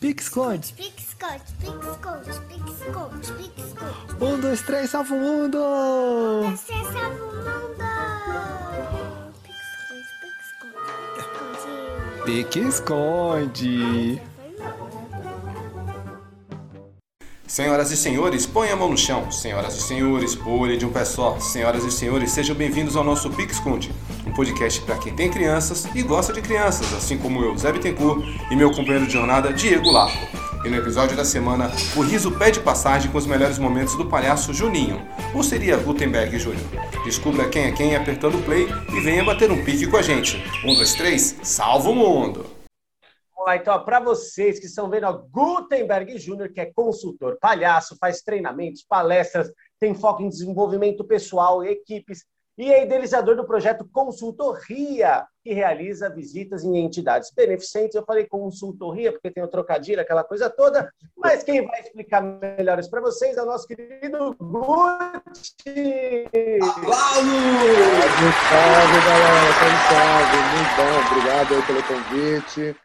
[0.00, 0.74] Pique-esconde.
[0.74, 4.24] Pique-esconde, pique-esconde, pique-esconde, pique-esconde.
[4.24, 5.58] Um, dois, três, salva o mundo!
[6.52, 7.84] Você salva o mundo!
[9.42, 11.82] Pique-esconde, pique-esconde,
[12.24, 14.22] pique-esconde.
[14.22, 14.22] Pique-esconde.
[17.48, 19.32] Senhoras e senhores, põe a mão no chão.
[19.32, 21.40] Senhoras e senhores, pule de um pé só.
[21.40, 25.84] Senhoras e senhores, sejam bem-vindos ao nosso Pique Esconde, um podcast para quem tem crianças
[25.96, 29.90] e gosta de crianças, assim como eu, Zé Bittencourt, e meu companheiro de jornada, Diego
[29.90, 30.28] Larco.
[30.64, 34.54] E no episódio da semana, o riso pede passagem com os melhores momentos do palhaço
[34.54, 36.64] Juninho, ou seria Gutenberg Júnior.
[37.04, 40.40] Descubra quem é quem apertando play e venha bater um pique com a gente.
[40.64, 42.46] Um, dois, três, salva o mundo!
[43.34, 47.96] Vamos lá, então, para vocês que estão vendo, ó, Gutenberg Júnior, que é consultor, palhaço,
[47.98, 49.50] faz treinamentos, palestras,
[49.80, 52.24] tem foco em desenvolvimento pessoal, equipes,
[52.58, 57.94] e é idealizador do projeto Consultoria, que realiza visitas em entidades beneficentes.
[57.94, 62.80] Eu falei consultoria porque tem o trocadilho, aquela coisa toda, mas quem vai explicar melhor
[62.80, 66.26] isso para vocês é o nosso querido Guti!
[66.58, 67.36] Salve,
[68.50, 69.52] salve, galera.
[69.54, 70.36] Salve, salve.
[70.56, 70.94] Muito bom.
[71.12, 72.76] Obrigado aí pelo convite.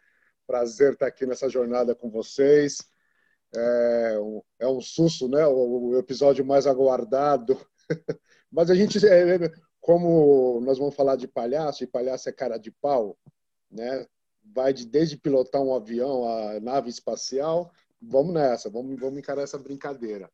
[0.46, 2.78] Prazer estar aqui nessa jornada com vocês.
[3.52, 5.44] É um, é um susto, né?
[5.48, 7.58] O, o episódio mais aguardado.
[8.54, 12.70] Mas a gente, é, como nós vamos falar de palhaço, e palhaço é cara de
[12.70, 13.18] pau,
[13.68, 14.06] né?
[14.54, 17.70] Vai de, desde pilotar um avião a nave espacial.
[18.00, 20.30] Vamos nessa, vamos, vamos encarar essa brincadeira.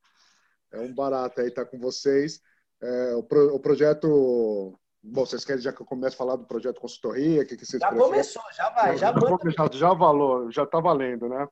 [0.70, 2.42] É um barato aí estar com vocês.
[2.82, 6.44] É, o, pro, o projeto Bom, vocês querem já que eu comece a falar do
[6.44, 7.42] projeto consultoria?
[7.46, 8.10] Que, que vocês Já preferem?
[8.12, 9.50] começou, já vai, já já, manda.
[9.50, 11.48] já, já valou, já está valendo, né?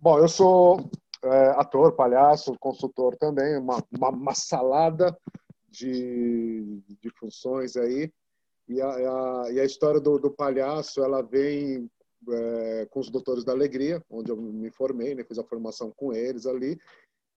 [0.00, 0.90] Bom, eu sou
[1.22, 5.16] é, ator, palhaço, consultor também, uma, uma, uma salada
[5.68, 8.12] de, de funções aí.
[8.68, 11.90] E a, a, e a história do, do palhaço, ela vem
[12.28, 15.24] é, com os Doutores da Alegria, onde eu me formei, né?
[15.24, 16.78] fiz a formação com eles ali.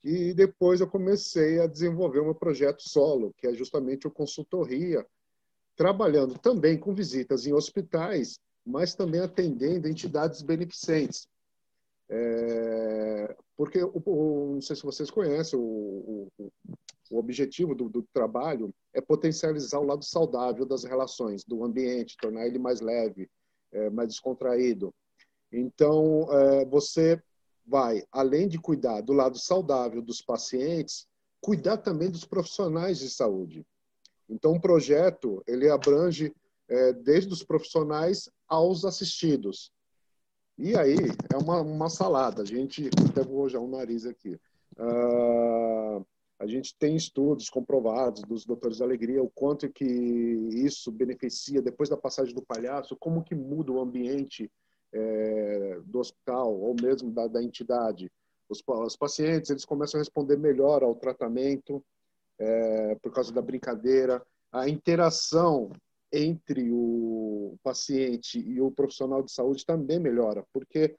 [0.04, 5.06] E depois eu comecei a desenvolver o meu projeto solo, que é justamente o Consultoria,
[5.76, 11.28] trabalhando também com visitas em hospitais, mas também atendendo entidades beneficentes.
[12.10, 16.52] É, porque, o, o, não sei se vocês conhecem, o, o,
[17.12, 22.48] o objetivo do, do, trabalho é potencializar o lado saudável das relações, do ambiente, tornar
[22.48, 23.30] ele mais leve,
[23.72, 24.94] é, mais descontraído.
[25.52, 27.22] Então, é, você
[27.68, 31.06] vai, além de cuidar do lado saudável dos pacientes,
[31.42, 33.66] cuidar também dos profissionais de saúde.
[34.30, 36.34] Então, o projeto ele abrange
[36.70, 39.70] é, desde os profissionais aos assistidos.
[40.58, 40.96] E aí
[41.34, 42.42] é uma, uma salada.
[42.42, 44.40] A gente até vou já o nariz aqui.
[44.78, 45.71] Uh,
[46.42, 51.88] a gente tem estudos comprovados dos doutores da alegria o quanto que isso beneficia depois
[51.88, 54.52] da passagem do palhaço, como que muda o ambiente
[54.92, 58.12] é, do hospital ou mesmo da, da entidade.
[58.50, 61.84] Os, os pacientes eles começam a responder melhor ao tratamento
[62.40, 64.20] é, por causa da brincadeira,
[64.52, 65.72] a interação
[66.12, 70.96] entre o paciente e o profissional de saúde também melhora, porque,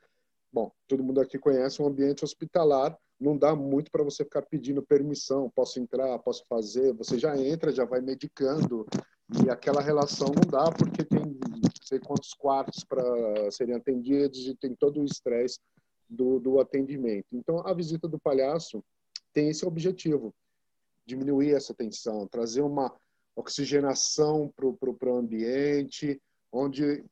[0.53, 4.83] bom, todo mundo aqui conhece um ambiente hospitalar, não dá muito para você ficar pedindo
[4.83, 8.87] permissão, posso entrar, posso fazer, você já entra, já vai medicando,
[9.45, 13.03] e aquela relação não dá porque tem não sei quantos quartos para
[13.51, 15.59] serem atendidos e tem todo o estresse
[16.09, 17.27] do, do atendimento.
[17.33, 18.85] Então, a visita do palhaço
[19.33, 20.35] tem esse objetivo,
[21.07, 22.95] diminuir essa tensão, trazer uma
[23.35, 24.67] oxigenação para
[25.11, 26.21] o ambiente,
[26.53, 27.05] onde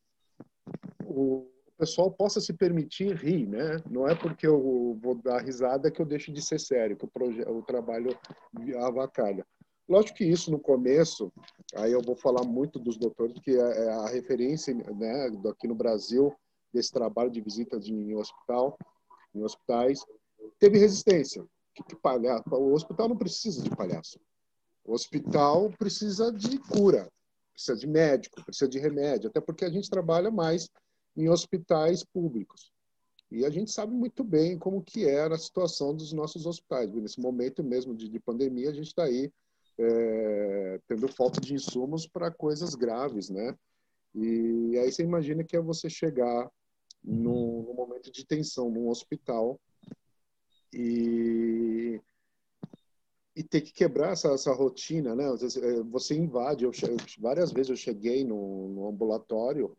[1.05, 1.49] o
[1.81, 3.79] pessoal possa se permitir rir, né?
[3.91, 7.59] Não é porque eu vou dar risada que eu deixo de ser sério, que o,
[7.59, 8.17] o trabalho
[8.81, 9.47] avacalha.
[9.89, 11.33] Lógico que isso no começo,
[11.75, 15.75] aí eu vou falar muito dos doutores, que é, é a referência né, aqui no
[15.75, 16.33] Brasil
[16.73, 18.79] desse trabalho de visitas em hospital,
[19.35, 20.05] em hospitais,
[20.59, 21.45] teve resistência.
[21.75, 22.45] Que, que palhaço?
[22.53, 24.21] O hospital não precisa de palhaço.
[24.85, 27.11] O hospital precisa de cura,
[27.53, 30.69] precisa de médico, precisa de remédio, até porque a gente trabalha mais
[31.17, 32.73] em hospitais públicos.
[33.31, 36.91] E a gente sabe muito bem como que é a situação dos nossos hospitais.
[36.93, 39.31] Nesse momento mesmo de, de pandemia, a gente está aí
[39.79, 43.57] é, tendo falta de insumos para coisas graves, né?
[44.15, 46.51] E aí você imagina que é você chegar
[47.03, 49.61] num, num momento de tensão num hospital
[50.73, 52.01] e
[53.35, 55.25] e ter que quebrar essa, essa rotina, né?
[55.25, 56.65] Eh, você invade.
[56.65, 56.73] Eu,
[57.19, 59.77] várias vezes eu cheguei no, no, ambulatório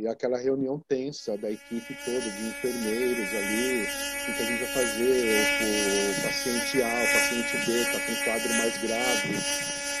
[0.00, 4.72] e aquela reunião tensa da equipe toda, de enfermeiros ali, o que a gente vai
[4.72, 9.34] fazer, o, paciente A, o paciente B está com um quadro mais grave.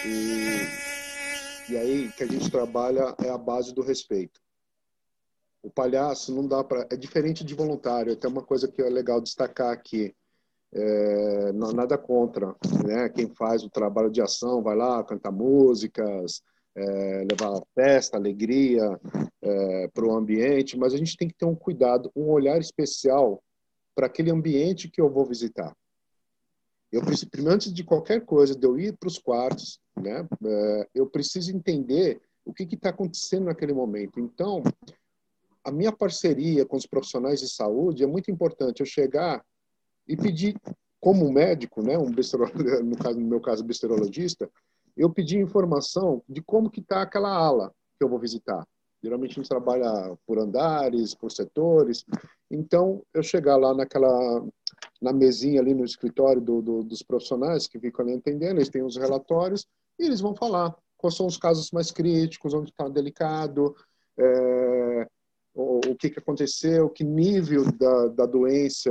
[0.06, 4.40] E, e aí que a gente trabalha é a base do respeito.
[5.62, 6.86] O palhaço não dá para.
[6.90, 8.16] É diferente de voluntário.
[8.16, 10.14] Tem uma coisa que é legal destacar aqui.
[10.72, 12.56] É, não, nada contra,
[12.86, 13.10] né?
[13.10, 16.42] Quem faz o trabalho de ação vai lá cantar músicas,
[16.76, 18.82] é, levar festa, alegria
[19.42, 23.42] é, para o ambiente, mas a gente tem que ter um cuidado, um olhar especial
[23.94, 25.74] para aquele ambiente que eu vou visitar.
[26.92, 30.26] Eu preciso, antes de qualquer coisa, de eu ir para os quartos, né?
[30.44, 34.18] É, eu preciso entender o que está acontecendo naquele momento.
[34.18, 34.62] Então,
[35.62, 38.80] a minha parceria com os profissionais de saúde é muito importante.
[38.80, 39.44] Eu chegar
[40.08, 40.56] e pedir,
[40.98, 42.10] como médico, né, um
[42.84, 44.50] no, caso, no meu caso, besterologista,
[44.96, 48.66] eu pedi informação de como que está aquela ala que eu vou visitar.
[49.02, 52.04] Geralmente a gente trabalha por andares, por setores.
[52.50, 54.44] Então, eu chegar lá naquela
[55.00, 58.82] na mesinha ali no escritório do, do, dos profissionais que ficam ali entendendo, eles têm
[58.82, 59.66] os relatórios
[59.98, 63.74] e eles vão falar quais são os casos mais críticos, onde está delicado,
[64.18, 65.08] é,
[65.54, 68.90] o, o, que, que aconteceu, que nível da, da doença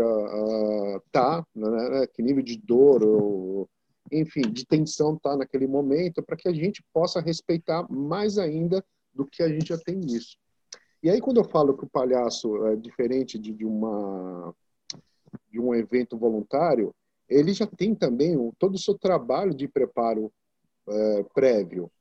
[1.05, 3.69] está, uh, né, né, que nível de dor, ou,
[4.11, 8.83] enfim, de tensão está naquele momento, para que a gente possa respeitar mais ainda
[9.13, 10.37] do que a gente já tem nisso.
[11.01, 14.53] E aí, quando eu falo que o palhaço é diferente de, de uma
[15.49, 16.93] de um evento voluntário,
[17.27, 20.31] ele já tem também todo o seu trabalho de preparo
[20.87, 21.91] é, prévio.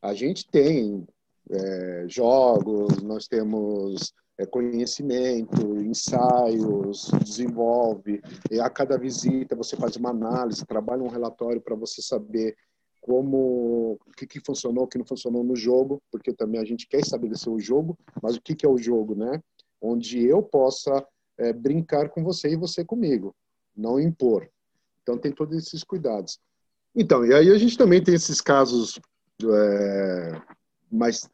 [0.00, 1.06] A gente tem
[1.50, 8.22] é, jogos, nós temos é, conhecimento, ensaios, desenvolve.
[8.50, 12.56] E a cada visita você faz uma análise, trabalha um relatório para você saber
[13.02, 16.86] como o que, que funcionou, o que não funcionou no jogo, porque também a gente
[16.86, 19.42] quer estabelecer o jogo, mas o que, que é o jogo, né?
[19.80, 21.04] Onde eu possa
[21.36, 23.34] é, brincar com você e você comigo,
[23.76, 24.48] não impor.
[25.02, 26.38] Então tem todos esses cuidados.
[26.94, 28.98] Então, e aí a gente também tem esses casos
[29.42, 30.40] é,
[30.90, 31.28] mais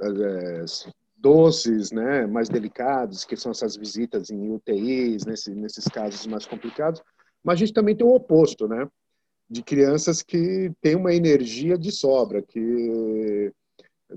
[0.00, 0.64] é,
[1.26, 7.02] doces, né, mais delicados, que são essas visitas em UTIs, nesse, nesses casos mais complicados.
[7.42, 8.88] Mas a gente também tem o oposto, né,
[9.50, 13.52] de crianças que têm uma energia de sobra, que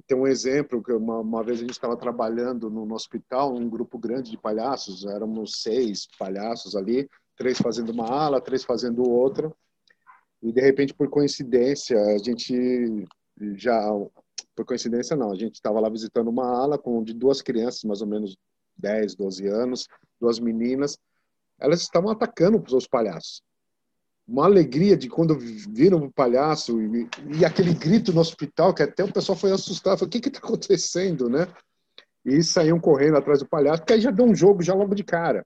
[0.06, 3.68] tem um exemplo que uma, uma vez a gente estava trabalhando no, no, hospital, um
[3.68, 9.52] grupo grande de palhaços, éramos seis palhaços ali, três fazendo uma ala, três fazendo outra,
[10.44, 13.08] e de repente por coincidência a gente
[13.56, 13.82] já
[14.60, 18.02] por coincidência não, a gente estava lá visitando uma ala com de duas crianças, mais
[18.02, 18.36] ou menos
[18.76, 19.88] 10, 12 anos,
[20.20, 21.00] duas meninas,
[21.58, 23.42] elas estavam atacando os palhaços
[24.28, 27.10] uma alegria de quando viram o palhaço e,
[27.40, 30.38] e, aquele grito no hospital, que até o pessoal foi assustado, falou, o que está
[30.38, 31.48] acontecendo, né?
[32.24, 35.04] E saíam correndo atrás do palhaço, que aí já deu um jogo já logo de
[35.04, 35.44] cara.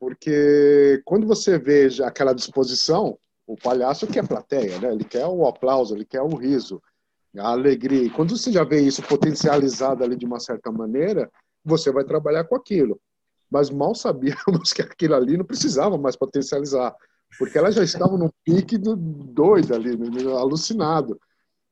[0.00, 3.16] Porque quando você vê aquela disposição,
[3.46, 4.90] o palhaço quer plateia, né?
[4.90, 6.82] Ele quer o aplauso, ele quer o riso,
[7.36, 8.02] a alegria.
[8.02, 11.30] E quando você já vê isso potencializado ali de uma certa maneira,
[11.64, 13.00] você vai trabalhar com aquilo.
[13.50, 16.94] Mas mal sabíamos que aquilo ali não precisava mais potencializar
[17.38, 21.18] porque ela já estava no pique do doido ali, né, alucinado.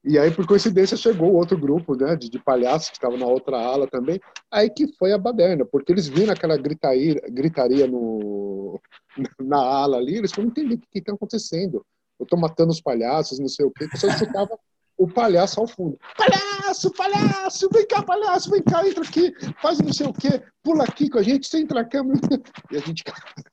[0.05, 3.59] E aí, por coincidência, chegou outro grupo né, de, de palhaços que estava na outra
[3.59, 4.21] ala também,
[4.51, 8.81] aí que foi a baderna, porque eles viram aquela gritaria, gritaria no,
[9.41, 11.85] na ala ali, eles não entender o que está acontecendo.
[12.19, 14.59] Eu estou matando os palhaços, não sei o quê, só escutava
[14.99, 15.97] o palhaço ao fundo.
[16.17, 20.83] Palhaço, palhaço, vem cá, palhaço, vem cá, entra aqui, faz não sei o quê, pula
[20.83, 22.19] aqui com a gente, você entra a câmera.
[22.71, 23.05] E a gente,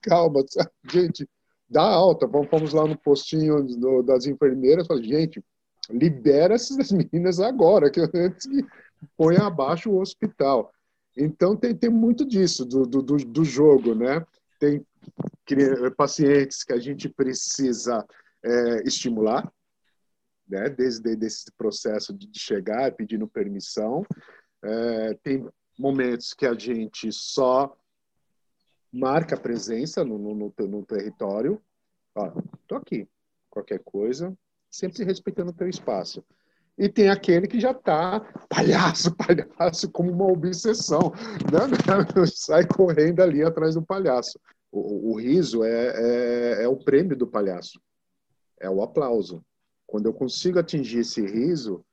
[0.02, 0.44] calma,
[0.92, 1.30] gente,
[1.70, 2.28] dá alta.
[2.50, 5.42] Fomos lá no postinho do, das enfermeiras, falei, gente,
[5.90, 8.66] libera essas meninas agora, que antes que
[9.16, 10.72] põe abaixo o hospital.
[11.16, 14.26] Então tem, tem muito disso do, do, do jogo, né?
[14.60, 14.86] Tem
[15.96, 18.06] pacientes que a gente precisa
[18.44, 19.50] é, estimular,
[20.48, 20.70] né?
[20.70, 24.04] Desde desse processo de chegar pedindo permissão.
[24.64, 25.48] É, tem
[25.78, 27.76] momentos que a gente só
[28.92, 31.62] marca presença no, no, no, no território.
[32.16, 32.32] Ó,
[32.68, 33.08] tô aqui.
[33.50, 34.38] Qualquer coisa,
[34.70, 36.24] sempre respeitando o teu espaço.
[36.78, 41.14] E tem aquele que já está palhaço, palhaço, como uma obsessão.
[41.52, 42.26] Né?
[42.36, 44.40] Sai correndo ali atrás do palhaço.
[44.72, 45.94] O, o riso é,
[46.60, 47.80] é, é o prêmio do palhaço.
[48.60, 49.44] É o aplauso.
[49.88, 51.86] Quando eu consigo atingir esse riso,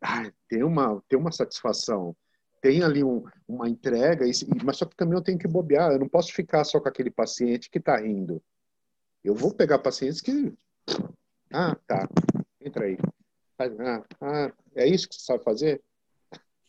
[0.00, 2.16] ai, tem, uma, tem uma satisfação
[2.60, 4.24] tem ali um, uma entrega,
[4.64, 7.10] mas só que também eu tenho que bobear, eu não posso ficar só com aquele
[7.10, 8.42] paciente que está rindo.
[9.24, 10.52] Eu vou pegar pacientes que.
[11.52, 12.08] Ah, tá,
[12.60, 12.98] entra aí.
[13.58, 15.82] Ah, ah, é isso que você sabe fazer?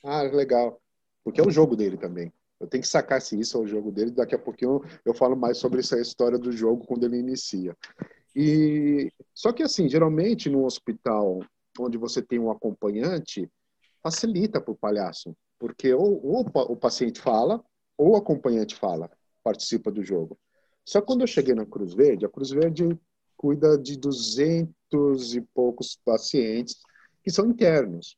[0.04, 0.82] Ah, legal.
[1.24, 2.34] Porque é o jogo dele também.
[2.60, 4.12] Eu tenho que sacar se isso é o jogo dele.
[4.12, 7.76] Daqui a pouquinho eu falo mais sobre essa história do jogo quando ele inicia.
[8.36, 11.40] E só que assim, geralmente no hospital
[11.80, 13.50] onde você tem um acompanhante,
[14.02, 17.64] facilita para o palhaço Porque ou, ou o paciente fala,
[17.98, 19.10] ou o acompanhante fala,
[19.44, 20.38] participa do jogo.
[20.84, 23.00] Só que quando eu cheguei na Cruz Verde, a Cruz Verde
[23.38, 26.78] cuida de 200 e poucos pacientes
[27.24, 28.18] que são internos.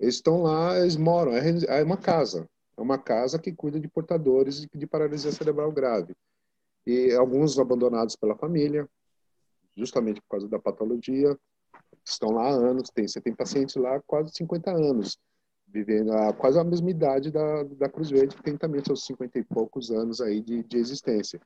[0.00, 2.48] Eles estão lá, eles moram, é, é uma casa.
[2.76, 6.14] É uma casa que cuida de portadores de paralisia cerebral grave.
[6.86, 8.88] E alguns abandonados pela família,
[9.76, 11.36] justamente por causa da patologia,
[12.04, 12.90] estão lá há anos.
[12.90, 15.18] Tem, você tem pacientes lá há quase 50 anos,
[15.66, 19.38] vivendo a quase a mesma idade da, da Cruz Verde, que tem também seus 50
[19.38, 21.40] e poucos anos aí de, de existência.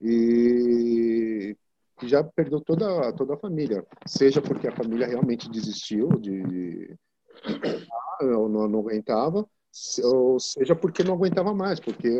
[0.00, 1.56] E
[2.02, 6.94] já perdeu toda, toda a família, seja porque a família realmente desistiu de
[8.20, 9.46] ou não, não aguentava,
[10.02, 12.18] ou seja porque não aguentava mais, porque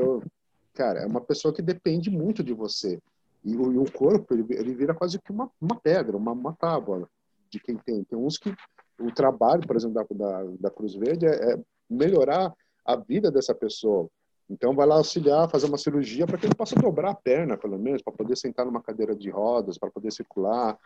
[0.73, 3.01] cara, é uma pessoa que depende muito de você.
[3.47, 6.53] E o, e o corpo, ele, ele, vira quase que uma, uma pedra, uma, uma
[6.53, 7.09] tábua
[7.49, 8.03] de quem tem.
[8.03, 8.53] Tem uns que
[9.01, 10.03] o trabalho, por exemplo, da,
[10.43, 12.53] da, da Cruz Verde é, é melhorar
[12.85, 14.09] a vida dessa pessoa.
[14.51, 17.79] Então, vai lá auxiliar, fazer uma cirurgia para que ele possa dobrar a perna, pelo
[17.79, 20.77] menos, para poder sentar numa cadeira de rodas, para poder circular.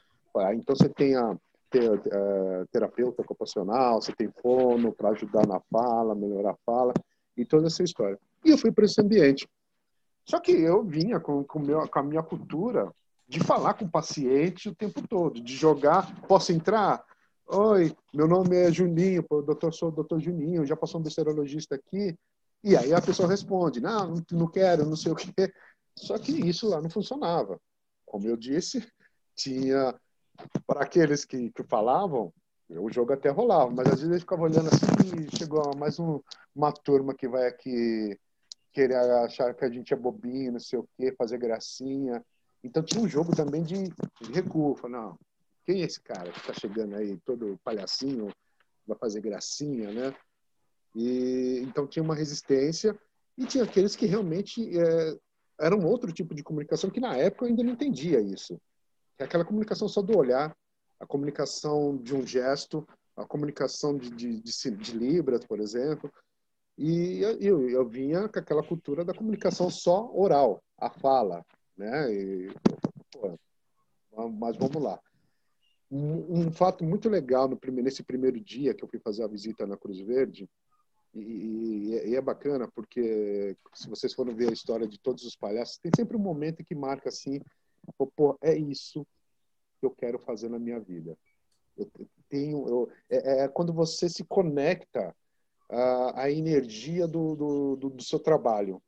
[0.52, 1.34] Então, você tem a
[1.70, 6.92] ter, uh, terapeuta ocupacional, você tem fono para ajudar na fala, melhorar a fala,
[7.36, 8.18] e toda essa história.
[8.44, 9.48] E eu fui para esse ambiente.
[10.30, 12.88] Só que eu vinha com, com, meu, com a minha cultura
[13.28, 17.04] de falar com o paciente o tempo todo, de jogar, posso entrar?
[17.48, 21.74] Oi, meu nome é Juninho, eu doutor, sou o doutor Juninho, já passou um bacteriologista
[21.74, 22.16] aqui.
[22.62, 25.52] E aí a pessoa responde, não, não quero, não sei o quê.
[25.96, 27.60] Só que isso lá não funcionava.
[28.06, 28.86] Como eu disse,
[29.34, 29.92] tinha,
[30.64, 32.32] para aqueles que, que falavam,
[32.68, 36.20] o jogo até rolava, mas às vezes ele ficava olhando assim chegou mais um,
[36.54, 38.16] uma turma que vai aqui
[38.72, 42.24] querer achar que a gente é bobinho, não sei o quê, fazer gracinha.
[42.62, 43.84] Então tinha um jogo também de,
[44.20, 44.76] de recuo.
[44.88, 45.18] Não,
[45.64, 48.32] quem é esse cara que está chegando aí, todo palhacinho,
[48.86, 50.14] vai fazer gracinha, né?
[50.94, 52.98] E então tinha uma resistência
[53.38, 55.16] e tinha aqueles que realmente é,
[55.60, 58.60] eram outro tipo de comunicação que na época eu ainda não entendia isso.
[59.18, 60.56] É aquela comunicação só do olhar,
[60.98, 62.86] a comunicação de um gesto,
[63.16, 66.12] a comunicação de, de, de, de libras, por exemplo.
[66.82, 71.44] E eu, eu vinha com aquela cultura da comunicação só oral, a fala,
[71.76, 72.10] né?
[72.10, 72.50] E,
[73.12, 73.38] pô,
[74.30, 74.98] mas vamos lá.
[75.90, 79.28] Um, um, fato muito legal no primeiro, nesse primeiro dia que eu fui fazer a
[79.28, 80.48] visita na Cruz Verde,
[81.12, 85.36] e, e, e, é bacana porque se vocês forem ver a história de todos os
[85.36, 87.42] palhaços, tem sempre um momento que marca assim,
[88.16, 89.06] pô, é isso
[89.78, 91.14] que eu quero fazer na minha vida.
[91.76, 91.90] Eu
[92.26, 95.14] tenho, eu, é, é, quando você se conecta
[96.14, 98.82] à energia do, do, do, do seu trabalho,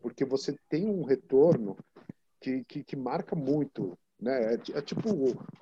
[0.00, 1.76] porque você tem um retorno
[2.40, 4.54] que, que, que marca muito né?
[4.54, 5.10] É, é, tipo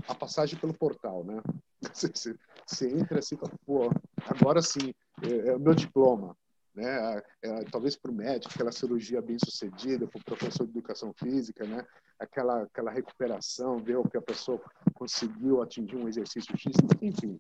[0.07, 1.43] a passagem pelo portal, né?
[1.93, 3.91] Você, você entra assim, pô,
[4.25, 6.37] agora sim, é, é o meu diploma,
[6.73, 7.21] né?
[7.43, 11.67] É talvez para o médico, aquela cirurgia bem sucedida, para o professor de educação física,
[11.67, 11.85] né?
[12.21, 14.63] Aquela aquela recuperação, ver o que a pessoa
[14.95, 17.37] conseguiu atingir um exercício X, enfim,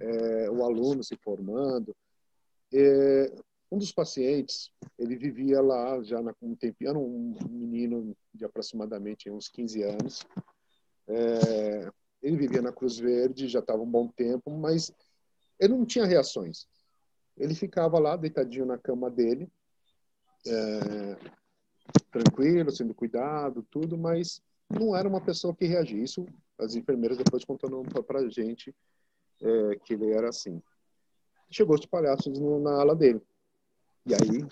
[0.00, 1.94] é, o aluno se formando.
[2.72, 3.32] É,
[3.70, 9.30] um dos pacientes, ele vivia lá já na, um tempo, era um menino de aproximadamente
[9.30, 10.26] uns 15 anos.
[11.08, 11.90] É,
[12.22, 14.92] ele vivia na Cruz Verde, já estava um bom tempo, mas
[15.58, 16.66] ele não tinha reações.
[17.36, 19.48] Ele ficava lá deitadinho na cama dele,
[20.46, 21.16] é,
[22.10, 26.02] tranquilo, sendo cuidado, tudo, mas não era uma pessoa que reagia.
[26.02, 26.26] Isso
[26.58, 28.74] as enfermeiras depois contaram para a gente
[29.40, 30.62] é, que ele era assim.
[31.50, 33.20] Chegou os palhaços no, na ala dele.
[34.06, 34.46] E aí,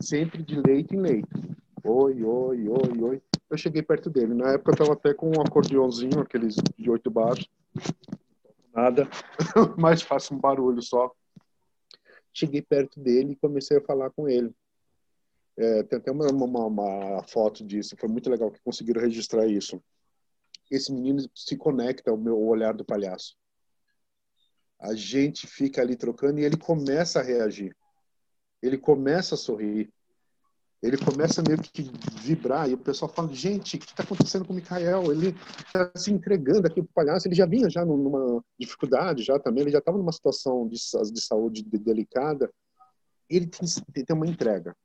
[0.00, 1.28] sempre de leito em leito.
[1.84, 3.22] Oi, oi, oi, oi.
[3.48, 4.34] Eu cheguei perto dele.
[4.34, 7.48] Na época eu estava até com um acordeãozinho, aqueles de oito baixos.
[8.74, 9.08] Nada,
[9.78, 11.12] mas faço um barulho só.
[12.32, 14.54] Cheguei perto dele e comecei a falar com ele.
[15.56, 19.82] É, tem até uma, uma, uma, foto disso, foi muito legal que conseguiram registrar isso.
[20.70, 23.34] Esse menino se conecta ao meu olhar do palhaço.
[24.78, 27.74] A gente fica ali trocando e ele começa a reagir.
[28.62, 29.90] Ele começa a sorrir,
[30.82, 31.90] ele começa meio que
[32.20, 35.10] vibrar, e o pessoal fala, gente, o que está acontecendo com o Mikael?
[35.10, 39.38] Ele está se entregando aqui para o palhaço, ele já vinha já numa dificuldade já
[39.38, 42.50] também, ele já estava numa situação de, de saúde delicada,
[43.28, 44.76] ele tem, tem uma entrega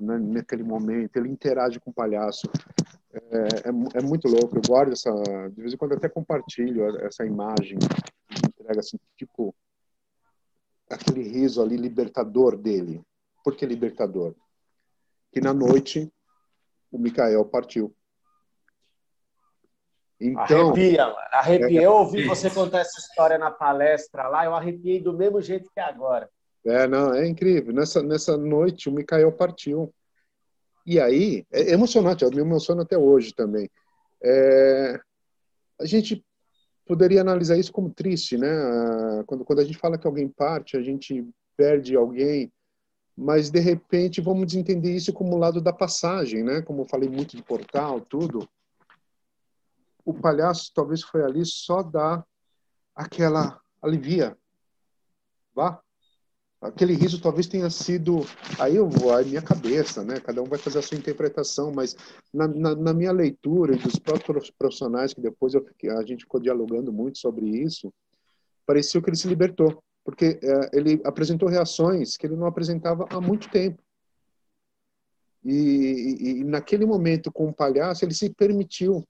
[0.00, 2.48] né, naquele momento, ele interage com o palhaço,
[3.12, 5.10] é, é, é, muito louco, eu guardo essa,
[5.48, 7.78] de vez em quando até compartilho essa imagem
[8.30, 9.54] entrega, assim, tipo,
[10.90, 13.02] aquele riso ali libertador dele.
[13.44, 14.34] Por que libertador?
[15.32, 16.10] Que na noite
[16.90, 17.94] o Mikael partiu.
[20.20, 21.18] Então, Arrepia, mano.
[21.32, 21.78] Arrepiei.
[21.78, 25.70] É, eu ouvi você contar essa história na palestra lá, eu arrepiei do mesmo jeito
[25.72, 26.28] que agora.
[26.64, 27.72] É, não, é incrível.
[27.72, 29.92] Nessa, nessa noite o Mikael partiu.
[30.86, 33.68] E aí, é emocionante, eu me emociono até hoje também.
[34.22, 34.98] É,
[35.80, 36.24] a gente
[36.86, 38.48] poderia analisar isso como triste, né?
[39.26, 42.52] Quando, quando a gente fala que alguém parte, a gente perde alguém,
[43.16, 46.62] mas de repente vamos entender isso como lado da passagem, né?
[46.62, 48.48] Como eu falei muito de portal, tudo.
[50.04, 52.24] O palhaço talvez foi ali só dar
[52.94, 54.36] aquela alivia.
[55.54, 55.82] Vá,
[56.60, 58.20] aquele riso talvez tenha sido
[58.58, 60.18] aí eu vou a minha cabeça né?
[60.20, 61.96] Cada um vai fazer a sua interpretação mas
[62.32, 65.66] na, na, na minha leitura e dos próprios profissionais que depois eu,
[65.98, 67.92] a gente ficou dialogando muito sobre isso
[68.64, 73.20] parecia que ele se libertou porque é, ele apresentou reações que ele não apresentava há
[73.20, 73.82] muito tempo.
[75.44, 79.04] E, e, e naquele momento com o palhaço ele se permitiu.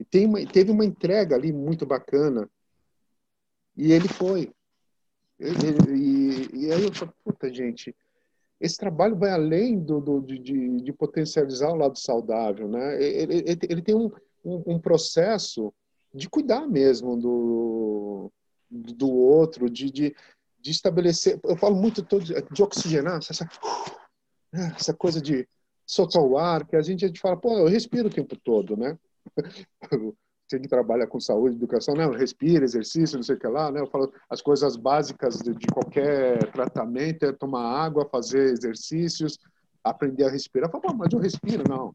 [0.00, 2.48] E tem uma, teve uma entrega ali muito bacana.
[3.76, 4.50] E ele foi
[6.52, 7.94] e, aí eu falo, puta, gente,
[8.60, 10.38] esse trabalho vai além do, do de,
[10.80, 13.02] de, potencializar o lado saudável, né?
[13.02, 14.10] Ele, ele, ele tem um,
[14.44, 15.72] um, um, processo
[16.14, 18.32] de cuidar mesmo do,
[18.70, 20.16] do outro, de, de,
[20.60, 21.40] de estabelecer.
[21.42, 23.48] Eu falo muito todo, de oxigenar, essa,
[24.52, 25.48] essa coisa de
[25.84, 28.76] soltar o ar, que a gente, a gente fala, pô, eu respiro o tempo todo,
[28.76, 28.96] né?
[30.52, 33.80] você que trabalha com saúde, educação, não, respira, exercício, não sei o que lá, né?
[33.80, 39.38] Eu falo as coisas básicas de, de qualquer tratamento é tomar água, fazer exercícios,
[39.82, 40.68] aprender a respirar.
[40.68, 41.92] Eu falo, mas eu respiro, não.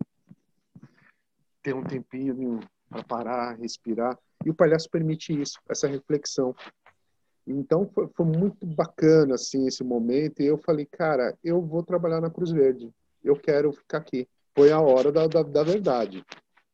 [1.62, 2.60] Ter um tempinho
[2.90, 4.18] para parar, respirar.
[4.44, 6.56] E o palhaço permite isso, essa reflexão.
[7.46, 12.20] Então foi, foi, muito bacana assim esse momento e eu falei, cara, eu vou trabalhar
[12.20, 12.92] na Cruz Verde.
[13.24, 14.28] Eu quero ficar aqui.
[14.56, 16.26] Foi a hora da, da, da verdade.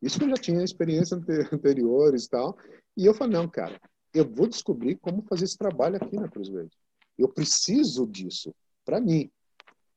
[0.04, 1.16] Isso que eu já tinha experiência
[1.52, 2.58] anteriores e tal.
[2.96, 3.80] E eu falei, não, cara,
[4.14, 6.78] eu vou descobrir como fazer esse trabalho aqui na Cruz Verde.
[7.18, 9.32] Eu preciso disso para mim.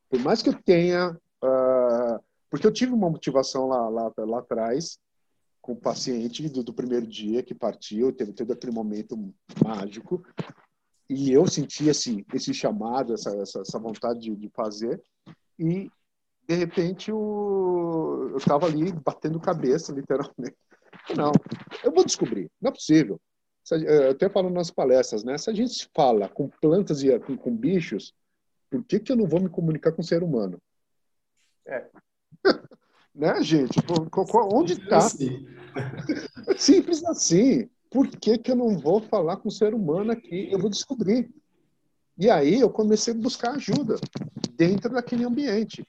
[0.08, 1.10] Por mais que eu tenha...
[1.42, 4.98] Uh, porque eu tive uma motivação lá, lá, lá atrás,
[5.60, 10.24] com o paciente do, do primeiro dia que partiu, teve todo aquele momento mágico,
[11.10, 15.02] e eu senti esse, esse chamado, essa, essa, essa vontade de, de fazer,
[15.58, 15.90] e
[16.48, 18.28] de repente o...
[18.30, 20.56] eu estava ali batendo cabeça, literalmente.
[21.16, 21.32] Não,
[21.84, 23.20] eu vou descobrir, não é possível.
[23.70, 25.36] Eu até falo nas palestras, né?
[25.36, 28.14] Se a gente fala com plantas e com, com bichos,
[28.70, 30.60] por que, que eu não vou me comunicar com o ser humano?
[31.66, 31.88] É.
[33.12, 33.80] né, gente?
[34.52, 34.98] Onde está?
[34.98, 35.46] Assim.
[36.56, 37.68] Simples assim.
[37.90, 40.48] Por que, que eu não vou falar com o ser humano aqui?
[40.52, 41.28] Eu vou descobrir.
[42.16, 43.96] E aí eu comecei a buscar ajuda
[44.56, 45.86] dentro daquele ambiente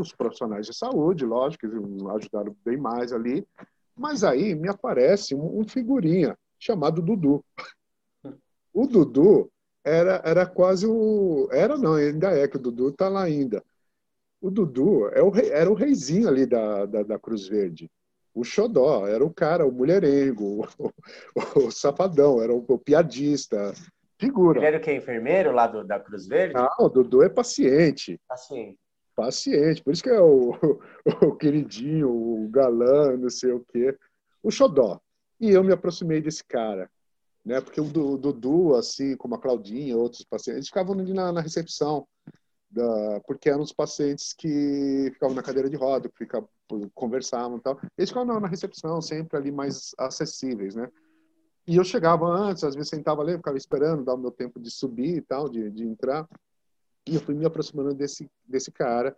[0.00, 1.66] os profissionais de saúde, lógico,
[2.16, 3.46] ajudaram bem mais ali.
[3.96, 7.44] Mas aí me aparece um, um figurinha chamado Dudu.
[8.72, 9.50] O Dudu
[9.84, 11.48] era, era quase o.
[11.52, 13.62] Era não, ainda é, que o Dudu está lá ainda.
[14.40, 17.90] O Dudu é o rei, era o reizinho ali da, da, da, Cruz Verde.
[18.34, 20.90] O Xodó era o cara, o mulherengo, o,
[21.36, 23.72] o, o safadão, era o, o, piadista.
[24.18, 24.58] Figura.
[24.58, 24.92] Ele era o que?
[24.92, 26.54] Enfermeiro lá do, da Cruz Verde?
[26.54, 28.20] Não, o Dudu é paciente.
[28.28, 28.78] Paciente
[29.14, 29.82] paciente.
[29.82, 30.54] Por isso que é o,
[31.22, 33.96] o, queridinho, o galã, não sei o quê.
[34.42, 35.00] O xodó.
[35.40, 36.90] E eu me aproximei desse cara.
[37.44, 37.60] Né?
[37.60, 37.84] Porque o
[38.16, 42.06] Dudu, assim, como a Claudinha, outros pacientes, ficavam ali na, na recepção.
[42.70, 46.48] Da, porque eram os pacientes que ficavam na cadeira de roda, que ficavam,
[46.92, 47.78] conversavam e tal.
[47.96, 50.90] Eles ficavam na, recepção, sempre ali mais acessíveis, né?
[51.66, 54.70] E eu chegava antes, às vezes sentava ali, ficava esperando, dar o meu tempo de
[54.70, 56.28] subir e tal, de, de entrar.
[57.06, 59.14] E eu fui me aproximando desse, desse cara.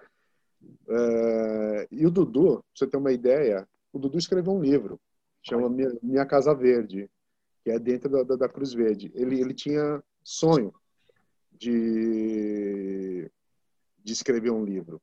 [0.62, 5.00] Uh, e o Dudu, pra você ter uma ideia, o Dudu escreveu um livro,
[5.42, 7.08] chama Minha, Minha Casa Verde,
[7.62, 9.10] que é dentro da, da, da, Cruz Verde.
[9.14, 10.72] Ele, ele tinha sonho
[11.52, 13.30] de,
[14.02, 15.00] de escrever um livro.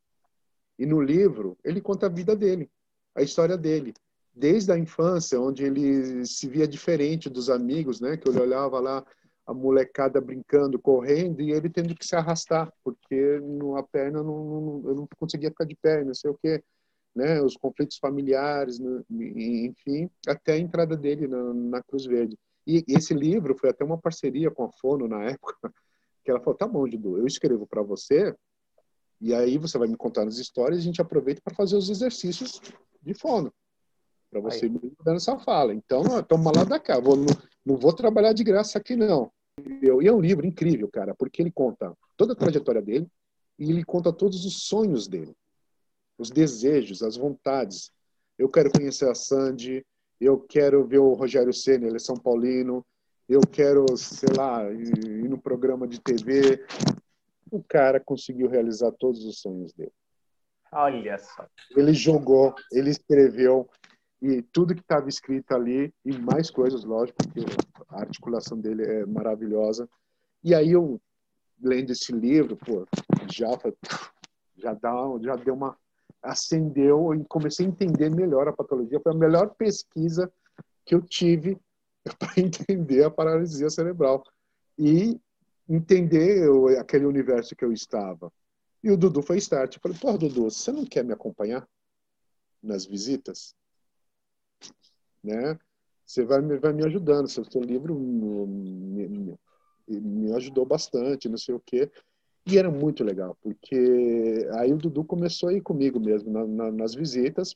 [0.78, 2.70] E no livro, ele conta a vida dele,
[3.16, 3.94] a história dele.
[4.36, 8.18] Desde a infância, onde ele se via diferente dos amigos, né?
[8.18, 9.06] Que ele olhava lá,
[9.46, 13.40] a molecada brincando, correndo, e ele tendo que se arrastar, porque
[13.78, 16.64] a perna não, não, eu não conseguia ficar de pé, não sei o quê.
[17.16, 22.36] Né, os conflitos familiares, né, enfim, até a entrada dele na, na, Cruz Verde.
[22.66, 25.56] E esse livro foi até uma parceria com a Fono na época,
[26.26, 28.36] que ela falou: tá bom, Didu, eu escrevo para você,
[29.22, 31.88] e aí você vai me contar as histórias, e a gente aproveita para fazer os
[31.88, 32.60] exercícios
[33.00, 33.54] de fono,
[34.34, 35.74] para você me dando essa fala.
[35.74, 37.16] Então, toma lá da cá, vou,
[37.64, 39.32] não vou trabalhar de graça aqui, não.
[39.82, 43.08] E é um livro incrível, cara, porque ele conta toda a trajetória dele
[43.60, 45.36] e ele conta todos os sonhos dele,
[46.18, 47.92] os desejos, as vontades.
[48.38, 49.86] Eu quero conhecer a Sandy,
[50.20, 52.84] eu quero ver o Rogério Senna, ele é São Paulino,
[53.30, 56.66] eu quero, sei lá, ir no programa de TV.
[57.52, 59.94] o cara conseguiu realizar todos os sonhos dele.
[60.72, 61.46] Olha só.
[61.78, 63.70] Ele jogou, ele escreveu,
[64.24, 67.42] e tudo que estava escrito ali, e mais coisas, lógico, porque
[67.90, 69.88] a articulação dele é maravilhosa.
[70.42, 70.98] E aí eu,
[71.62, 72.88] lendo esse livro, pô,
[73.30, 73.50] já,
[74.56, 75.78] já, dá, já deu uma...
[76.22, 78.98] acendeu e comecei a entender melhor a patologia.
[79.02, 80.32] Foi a melhor pesquisa
[80.86, 81.58] que eu tive
[82.18, 84.24] para entender a paralisia cerebral
[84.80, 85.20] e
[85.68, 88.32] entender aquele universo que eu estava.
[88.82, 89.76] E o Dudu foi start.
[89.76, 91.68] Eu falei, pô, Dudu, você não quer me acompanhar
[92.62, 93.54] nas visitas?
[95.24, 95.58] Né?
[96.06, 97.28] Você vai, vai me ajudando.
[97.28, 99.40] Seu, seu livro me, me,
[99.88, 101.90] me ajudou bastante, não sei o quê.
[102.46, 106.72] E era muito legal, porque aí o Dudu começou a ir comigo mesmo na, na,
[106.72, 107.56] nas visitas,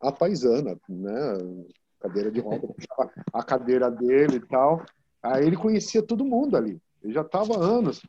[0.00, 1.38] a paisana, né?
[2.00, 2.68] Cadeira de roda,
[3.32, 4.84] a cadeira dele e tal.
[5.22, 6.80] Aí ele conhecia todo mundo ali.
[7.02, 8.02] Ele já estava anos.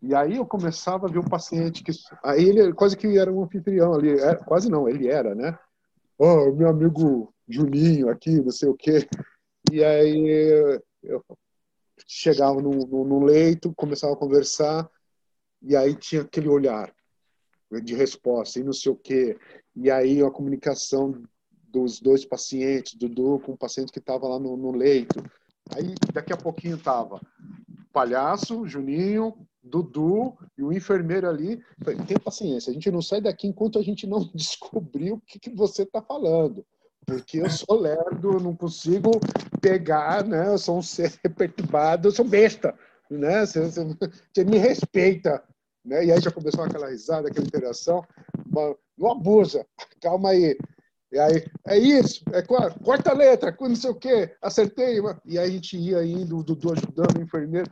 [0.00, 1.90] E aí eu começava a ver um paciente que.
[2.22, 4.18] Aí ele quase que era um anfitrião ali.
[4.18, 5.58] Era, quase não, ele era, né?
[6.16, 9.06] Oh, meu amigo Juninho aqui, não sei o quê.
[9.72, 11.24] E aí eu
[12.06, 14.88] chegava no, no, no leito, começava a conversar,
[15.62, 16.94] e aí tinha aquele olhar
[17.82, 19.38] de resposta, e não sei o quê.
[19.74, 21.22] E aí a comunicação
[21.74, 25.22] dos dois pacientes, Dudu com o paciente que estava lá no, no leito.
[25.74, 27.20] Aí daqui a pouquinho tava
[27.92, 31.62] palhaço, Juninho, Dudu e o enfermeiro ali.
[31.82, 35.38] Falei, tem paciência, a gente não sai daqui enquanto a gente não descobrir o que,
[35.38, 36.64] que você está falando.
[37.06, 39.10] Porque eu sou lerdo, eu não consigo
[39.60, 40.48] pegar, né?
[40.48, 42.74] Eu sou um ser perturbado, eu sou besta,
[43.10, 43.44] né?
[43.44, 45.42] Você, você, me respeita,
[45.84, 46.04] né?
[46.04, 48.04] E aí já começou aquela risada, aquela interação.
[48.96, 49.66] Não abusa,
[50.00, 50.56] calma aí.
[51.12, 54.98] E aí, é isso, é quarta letra, não sei o quê, acertei.
[55.24, 57.70] E aí a gente ia indo, o Dudu ajudando o enfermeiro,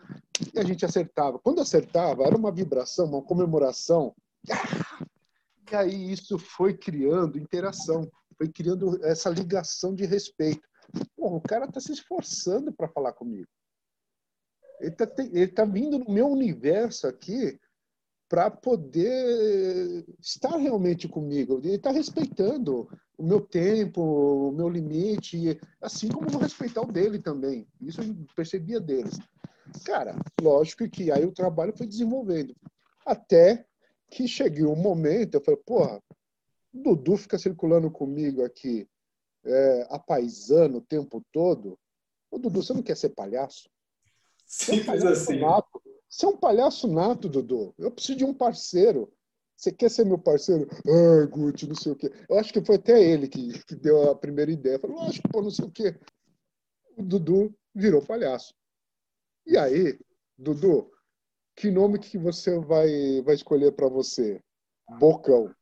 [0.54, 1.40] e a gente acertava.
[1.40, 4.14] Quando acertava, era uma vibração, uma comemoração.
[5.70, 10.62] E aí isso foi criando interação, foi criando essa ligação de respeito.
[11.16, 13.48] Pô, o cara está se esforçando para falar comigo.
[14.80, 15.06] Ele está
[15.64, 17.58] tá vindo no meu universo aqui
[18.28, 21.60] para poder estar realmente comigo.
[21.62, 24.00] Ele está respeitando o meu tempo,
[24.48, 27.66] o meu limite, assim como vou respeitar o dele também.
[27.80, 29.18] Isso eu percebia deles.
[29.84, 32.56] Cara, lógico que aí o trabalho foi desenvolvendo.
[33.06, 33.66] Até
[34.10, 36.02] que cheguei um momento, eu falei, porra,
[36.72, 38.88] Dudu fica circulando comigo aqui,
[39.44, 41.78] é, apaisando o tempo todo.
[42.30, 43.68] Ô, Dudu, você não quer ser palhaço?
[44.46, 45.40] Simples assim.
[45.40, 45.82] Nato.
[46.08, 47.74] Você é um palhaço nato, Dudu.
[47.78, 49.10] Eu preciso de um parceiro.
[49.56, 50.68] Você quer ser meu parceiro?
[50.86, 52.12] Ai, Guti, não sei o quê.
[52.28, 54.78] Eu acho que foi até ele que, que deu a primeira ideia.
[54.78, 55.98] Falou, lógico, pô, não sei o quê.
[56.96, 58.54] O Dudu virou palhaço.
[59.46, 59.98] E aí,
[60.36, 60.90] Dudu,
[61.56, 64.42] que nome que você vai, vai escolher para você?
[64.98, 65.54] Bocão.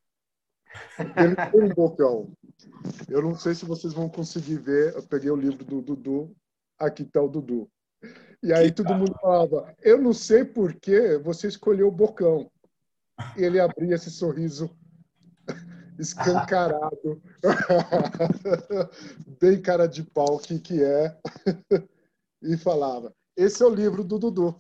[1.17, 2.33] Ele foi um bocão.
[3.09, 4.95] Eu não sei se vocês vão conseguir ver.
[4.95, 6.35] Eu peguei o livro do Dudu.
[6.79, 7.71] Aqui está o Dudu.
[8.43, 12.51] E aí todo mundo falava, eu não sei por que você escolheu o Bocão.
[13.37, 14.75] E ele abria esse sorriso
[15.99, 17.21] escancarado,
[19.39, 21.19] bem cara de pau que, que é,
[22.43, 24.57] e falava, esse é o livro do Dudu.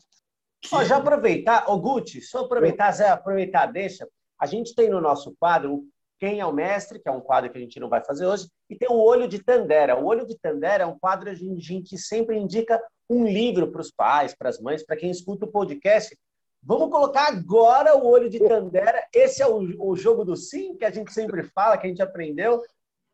[0.70, 4.06] Ó, já aproveitar, ô Guti, só aproveitar, Zé, aproveitar, deixa.
[4.38, 5.86] A gente tem no nosso quadro
[6.20, 8.46] Quem é o Mestre, que é um quadro que a gente não vai fazer hoje,
[8.68, 9.98] e tem o Olho de Tandera.
[9.98, 12.78] O Olho de Tandera é um quadro que a gente sempre indica
[13.08, 16.16] um livro para os pais, para as mães, para quem escuta o podcast.
[16.62, 19.02] Vamos colocar agora o olho de Tandera.
[19.14, 22.02] Esse é o, o jogo do sim, que a gente sempre fala, que a gente
[22.02, 22.62] aprendeu.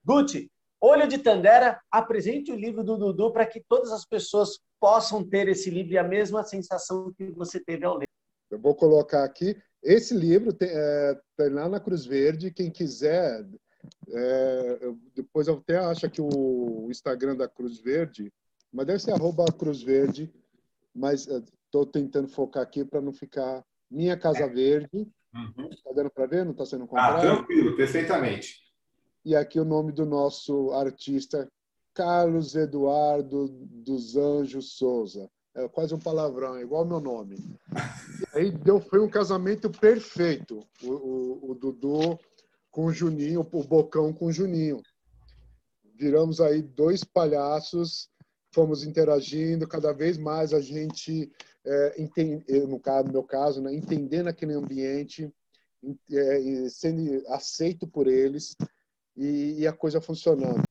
[0.05, 5.23] Guti, olho de Tandera, apresente o livro do Dudu para que todas as pessoas possam
[5.23, 8.09] ter esse livro e a mesma sensação que você teve ao ler.
[8.51, 9.57] Eu vou colocar aqui.
[9.87, 12.51] Esse livro tem, é, tem lá na Cruz Verde.
[12.51, 13.47] Quem quiser,
[14.09, 18.33] é, eu, depois eu até acho que o Instagram da Cruz Verde
[18.77, 20.31] mas deve ser arroba Cruz Verde,
[20.95, 25.09] mas estou uh, tentando focar aqui para não ficar Minha Casa Verde.
[25.35, 25.71] Uhum.
[25.83, 26.45] Tá dando para ver?
[26.45, 27.17] Não está sendo ah, comprado?
[27.17, 28.61] Ah, tranquilo, perfeitamente.
[29.25, 31.51] E aqui o nome do nosso artista,
[31.95, 35.27] Carlos Eduardo dos Anjos Souza.
[35.55, 37.37] É quase um palavrão, é igual meu nome.
[38.37, 40.61] Aí deu, foi um casamento perfeito.
[40.83, 42.19] O, o, o Dudu
[42.71, 44.83] com o Juninho, o Bocão com o Juninho.
[45.95, 48.11] Viramos aí dois palhaços
[48.57, 51.31] fomos interagindo, cada vez mais a gente,
[51.63, 55.31] é, entende, no, caso, no meu caso, né, entendendo aquele ambiente,
[56.11, 58.57] é, sendo aceito por eles
[59.15, 60.63] e, e, a coisa funcionando.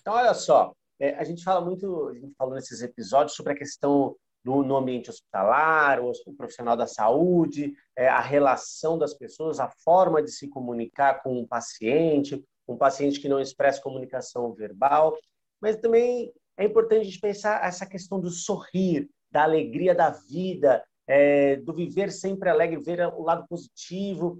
[0.00, 3.56] Então, olha só, é, a gente fala muito, a gente falou nesses episódios sobre a
[3.56, 9.58] questão no, no ambiente hospitalar, o, o, profissional da saúde, é, a relação das pessoas,
[9.58, 15.16] a forma de se comunicar com um paciente, um paciente que não expressa comunicação verbal,
[15.60, 20.84] mas também é importante a gente pensar essa questão do sorrir, da alegria da vida,
[21.06, 24.38] é, do viver sempre alegre, ver o lado positivo.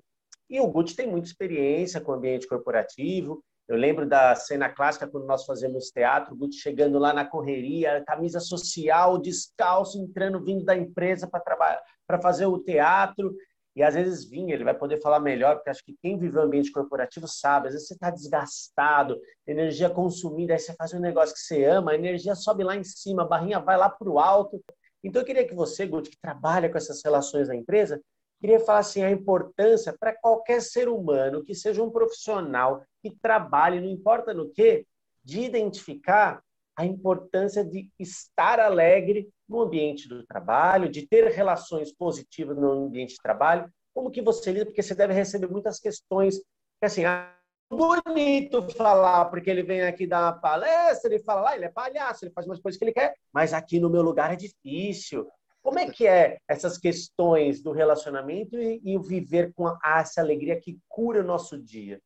[0.49, 5.09] E o Gucci tem muita experiência com o ambiente corporativo, eu lembro da cena clássica
[5.09, 10.64] quando nós fazemos teatro, o Guti chegando lá na correria, camisa social, descalço, entrando, vindo
[10.64, 13.35] da empresa para trabalhar, para fazer o teatro.
[13.74, 16.42] E às vezes vinha, ele vai poder falar melhor, porque acho que quem vive o
[16.42, 21.35] ambiente corporativo sabe, às vezes você está desgastado, energia consumida, aí você faz um negócio
[21.35, 24.20] que você ama, a energia sobe lá em cima, a barrinha vai lá para o
[24.20, 24.62] alto.
[25.03, 28.00] Então eu queria que você, Guti, que trabalha com essas relações na empresa,
[28.44, 33.80] queria falar assim a importância para qualquer ser humano que seja um profissional que trabalhe,
[33.80, 34.87] não importa no que,
[35.24, 36.42] de identificar
[36.76, 43.14] a importância de estar alegre no ambiente do trabalho, de ter relações positivas no ambiente
[43.14, 43.66] de trabalho.
[43.94, 44.66] Como que você lida?
[44.66, 47.35] Porque você deve receber muitas questões que assim, ah,
[47.70, 52.26] bonito falar, porque ele vem aqui dar uma palestra, ele fala lá, ele é palhaço,
[52.26, 55.26] ele faz umas coisas que ele quer, mas aqui no meu lugar é difícil.
[55.64, 60.61] Como é que é essas questões do relacionamento e, o viver com a, essa alegria
[60.61, 62.03] que cura o nosso dia?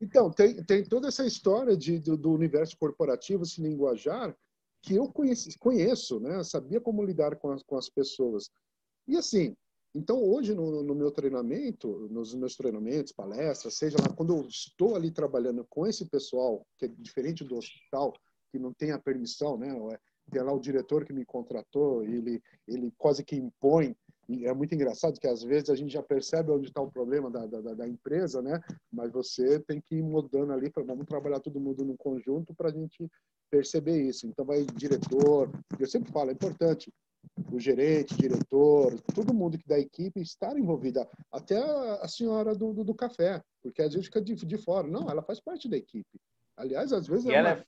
[0.00, 4.34] Então, tem, tem toda essa história de, do, do universo corporativo, esse linguajar,
[4.80, 6.42] que eu conheci, conheço, né?
[6.42, 8.48] sabia como lidar com as, com as pessoas.
[9.06, 9.54] E assim,
[9.94, 14.96] então hoje no, no, meu treinamento, nos meus treinamentos, palestras, seja lá, quando eu estou
[14.96, 18.14] ali trabalhando com esse pessoal, que é diferente do hospital,
[18.50, 19.68] que não tem a permissão, né?
[20.30, 23.96] Tem lá o diretor que me contratou, ele, ele quase que impõe.
[24.28, 27.30] E é muito engraçado que às vezes a gente já percebe onde está o problema
[27.30, 28.60] da, da, da, empresa, né?
[28.92, 32.68] Mas você tem que ir mudando ali para vamos trabalhar todo mundo no conjunto para
[32.68, 33.08] a gente
[33.48, 34.26] perceber isso.
[34.26, 36.92] Então vai diretor, eu sempre falo, é importante
[37.52, 41.58] o gerente, diretor, todo mundo que da equipe estar envolvida, até
[42.00, 44.88] a senhora do, do, do café, porque às vezes fica de, de fora.
[44.88, 46.18] Não, ela faz parte da equipe.
[46.56, 47.64] Aliás, às vezes e ela, ela é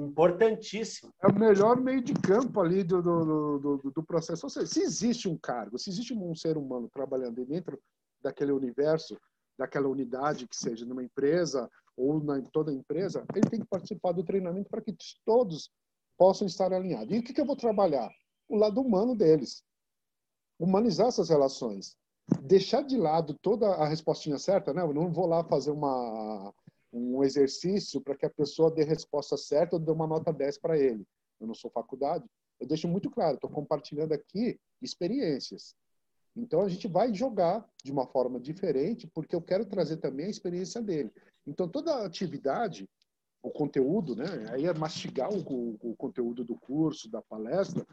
[0.00, 1.12] importantíssimo.
[1.22, 4.46] É o melhor meio de campo ali do, do, do, do processo.
[4.46, 7.78] Ou seja, se existe um cargo, se existe um ser humano trabalhando dentro
[8.22, 9.18] daquele universo,
[9.58, 14.24] daquela unidade, que seja numa empresa ou na, toda empresa, ele tem que participar do
[14.24, 15.70] treinamento para que todos
[16.16, 17.14] possam estar alinhados.
[17.14, 18.10] E o que, que eu vou trabalhar?
[18.48, 19.62] O lado humano deles.
[20.58, 21.96] Humanizar essas relações.
[22.40, 24.82] Deixar de lado toda a respostinha certa, né?
[24.82, 26.54] Eu não vou lá fazer uma
[26.92, 30.58] um exercício para que a pessoa dê a resposta certa ou dê uma nota 10
[30.58, 31.06] para ele.
[31.40, 32.24] Eu não sou faculdade.
[32.60, 35.74] Eu deixo muito claro, estou compartilhando aqui experiências.
[36.36, 40.30] Então a gente vai jogar de uma forma diferente, porque eu quero trazer também a
[40.30, 41.10] experiência dele.
[41.46, 42.88] Então toda atividade,
[43.42, 44.26] o conteúdo, né?
[44.50, 47.86] Aí é mastigar o, o, conteúdo do curso, da palestra,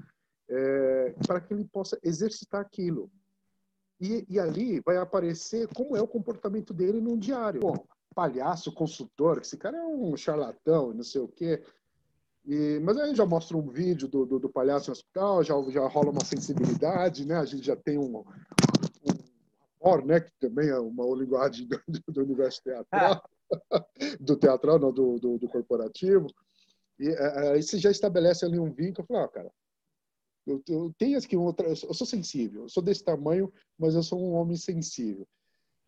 [0.48, 3.10] é, para que ele possa exercitar aquilo.
[4.00, 7.60] E, e, ali vai aparecer como é o comportamento dele no diário.
[7.60, 11.64] Bom, palhaço, consultor, esse cara é um charlatão, não sei o quê.
[12.46, 15.88] E, mas aí já mostra um vídeo do, do, do, palhaço no hospital, já, já
[15.88, 17.36] rola uma sensibilidade, né?
[17.36, 20.20] A gente já tem um, um né?
[20.20, 23.22] Que também é uma linguagem do, do universo teatral,
[24.20, 26.28] do teatral, não, do, do, do corporativo.
[27.00, 29.04] E é, é, aí você já estabelece ali um vínculo.
[29.04, 29.52] Eu falo, ah, cara,
[30.48, 34.20] eu, eu tenho aqui outra, eu sou sensível, eu sou desse tamanho, mas eu sou
[34.20, 35.28] um homem sensível.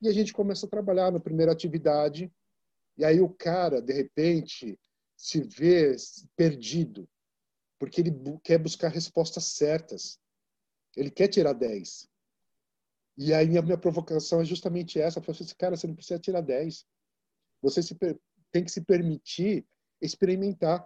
[0.02, 2.32] E a gente começa a trabalhar na primeira atividade,
[2.98, 4.80] e aí o cara, de repente,
[5.16, 5.96] se vê
[6.36, 7.08] perdido,
[7.80, 8.12] porque ele
[8.44, 10.20] quer buscar respostas certas.
[10.96, 12.08] Ele quer tirar 10.
[13.18, 15.20] E aí a minha provocação é justamente essa.
[15.20, 16.86] Eu falei assim, cara, você não precisa tirar 10.
[17.62, 17.96] Você se,
[18.52, 19.66] tem que se permitir
[20.02, 20.86] experimentar.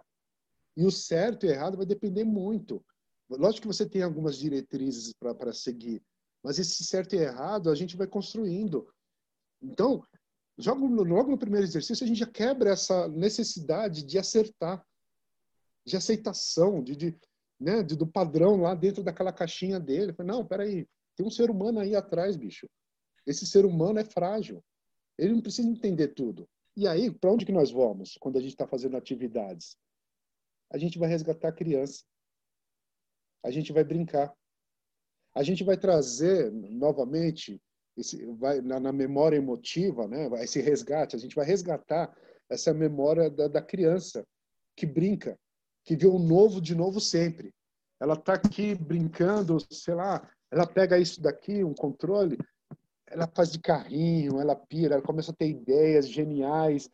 [0.76, 2.84] E o certo e o errado vai depender muito.
[3.28, 6.02] Lógico que você tem algumas diretrizes para seguir,
[6.42, 8.86] mas esse certo e errado a gente vai construindo.
[9.62, 10.04] Então,
[10.64, 14.84] logo, logo no primeiro exercício, a gente já quebra essa necessidade de acertar,
[15.84, 17.18] de aceitação, de, de,
[17.58, 20.14] né, de, do padrão lá dentro daquela caixinha dele.
[20.24, 22.68] Não, peraí, tem um ser humano aí atrás, bicho.
[23.26, 24.62] Esse ser humano é frágil.
[25.18, 26.48] Ele não precisa entender tudo.
[26.76, 29.76] E aí, para onde que nós vamos quando a gente está fazendo atividades?
[30.70, 32.04] A gente vai resgatar a criança.
[33.42, 34.34] A gente vai brincar.
[35.34, 37.60] A gente vai trazer novamente
[37.96, 40.28] esse, vai na, na, memória emotiva, né?
[40.42, 42.14] Esse resgate, a gente vai resgatar
[42.48, 44.24] essa memória da, da criança
[44.76, 45.38] que brinca,
[45.84, 47.52] que vê o novo de novo sempre.
[47.98, 52.38] Ela está aqui brincando, sei lá, ela pega isso daqui, um controle,
[53.06, 56.90] ela faz de carrinho, ela pira, ela começa a ter ideias geniais,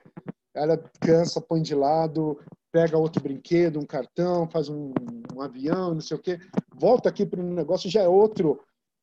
[0.55, 2.39] ela cansa, põe de lado,
[2.71, 4.93] pega outro brinquedo, um cartão, faz um,
[5.35, 6.39] um avião, não sei o quê.
[6.75, 8.61] Volta aqui para um negócio, já é outro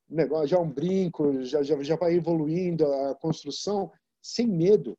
[0.10, 3.91] negócio, já é um brinco, já, já, já vai evoluindo a construção
[4.22, 4.98] sem medo.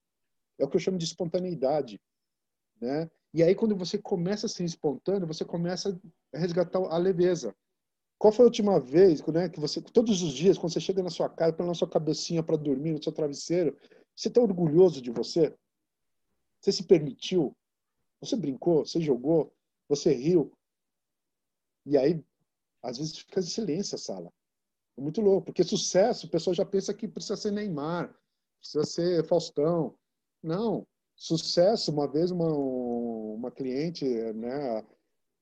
[0.59, 2.01] É o que eu chamo de espontaneidade.
[2.81, 3.11] Né?
[3.33, 5.99] E aí, quando você começa a ser espontâneo, você começa
[6.35, 7.55] a resgatar a leveza.
[8.18, 11.11] Qual foi a última vez né, que você, todos os dias, quando você chega na
[11.11, 13.77] sua casa, põe na sua cabecinha para dormir, no seu travesseiro,
[14.14, 15.57] você está orgulhoso de você?
[16.61, 17.57] Você se permitiu?
[18.20, 18.85] Você brincou?
[18.85, 19.53] Você jogou?
[19.88, 20.53] Você riu?
[21.87, 22.23] E aí,
[22.83, 24.33] às vezes, fica em silêncio a sala.
[24.96, 28.14] É muito louco, porque sucesso, o pessoal já pensa que precisa ser Neymar,
[28.59, 29.94] precisa ser Faustão.
[30.42, 30.87] Não.
[31.16, 34.85] Sucesso, uma vez uma, uma cliente, né,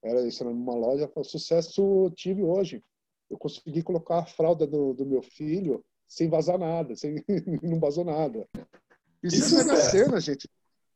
[0.02, 2.82] era isso, numa loja, falou, sucesso tive hoje.
[3.30, 7.22] Eu consegui colocar a fralda do, do meu filho sem vazar nada, sem
[7.62, 8.48] não vazou nada.
[9.22, 10.48] Isso, isso é mega cena, gente.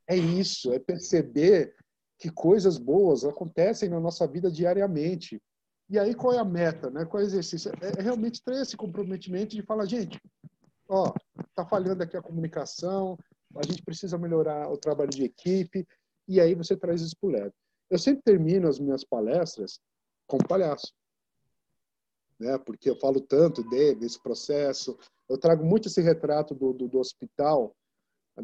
[0.08, 1.74] É isso, é perceber
[2.18, 5.40] que coisas boas acontecem na nossa vida diariamente.
[5.92, 7.04] E aí qual é a meta, né?
[7.04, 7.70] Qual é o exercício?
[7.80, 10.20] É, é realmente ter esse comprometimento de falar, gente,
[10.88, 11.12] ó,
[11.54, 13.16] tá falhando aqui a comunicação,
[13.54, 15.86] a gente precisa melhorar o trabalho de equipe,
[16.26, 17.52] e aí você traz isso para o leve.
[17.90, 19.78] Eu sempre termino as minhas palestras
[20.26, 20.92] com palhaço
[22.42, 22.58] né?
[22.58, 24.98] Porque eu falo tanto dele, desse processo.
[25.28, 27.74] Eu trago muito esse retrato do, do, do hospital,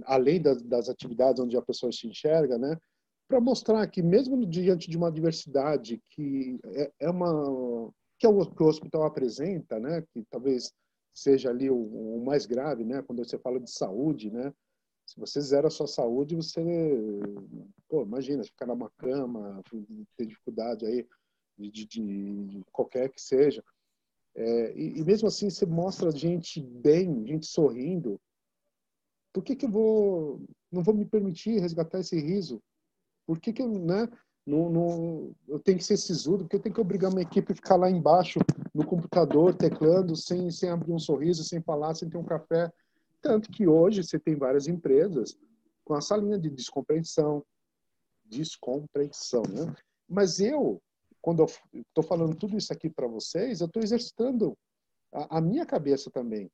[0.05, 2.77] além das, das, atividades onde a pessoa se enxerga, né?
[3.29, 8.45] Para mostrar que mesmo diante de uma diversidade que é, é uma que é o
[8.51, 10.03] que o hospital apresenta, né?
[10.11, 10.73] Que talvez
[11.15, 13.03] seja ali o, o mais grave, né?
[13.03, 14.53] Quando você fala de saúde, né?
[15.07, 16.61] Se você zera a sua saúde, você,
[17.89, 19.63] pô, imagina, ficar numa cama,
[20.17, 21.07] ter dificuldade aí
[21.59, 23.65] de, de, de, qualquer que seja.
[24.35, 28.21] É, e, e, mesmo assim você mostra gente bem, gente sorrindo.
[29.33, 32.63] Por que, que eu vou, não vou me permitir resgatar esse riso?
[33.29, 34.09] Por que, que né,
[34.47, 36.45] não, não, eu tenho que ser sisudo?
[36.45, 38.39] Porque eu tenho que obrigar minha equipe a ficar lá embaixo
[38.75, 42.73] no computador, teclando, sem, sem abrir um sorriso, sem falar, sem ter um café.
[43.21, 45.37] Tanto que hoje você tem várias empresas
[45.85, 47.45] com essa linha de descompreensão,
[48.25, 49.75] descompreensão, né?
[50.09, 50.81] Mas eu
[51.21, 54.57] quando eu estou falando tudo isso aqui para vocês, eu estou exercitando
[55.13, 56.51] a, a, minha cabeça também,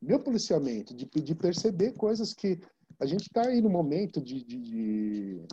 [0.00, 2.60] meu policiamento, de, de perceber coisas que
[3.00, 5.46] a gente está aí no momento de, de, de,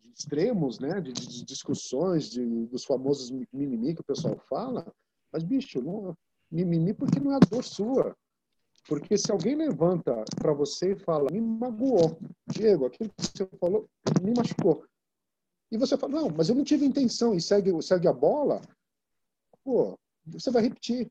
[0.00, 1.12] de extremos, né, de,
[1.44, 4.86] discussões, de, dos famosos mimimi que o pessoal fala,
[5.32, 6.16] mas, bicho, não,
[6.50, 8.16] mimimi porque não é dor sua.
[8.86, 13.88] Porque se alguém levanta para você e fala, me magoou, Diego, aquilo que você falou
[14.22, 14.84] me machucou
[15.74, 18.60] e você fala, não, mas eu não tive intenção, e segue, segue a bola,
[19.64, 21.10] pô, você vai repetir.